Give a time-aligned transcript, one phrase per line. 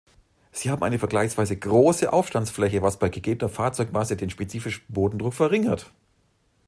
[0.51, 5.91] Sie haben eine vergleichsweise große Aufstandsfläche, was bei gegebener Fahrzeugmasse den spezifischen Bodendruck verringert.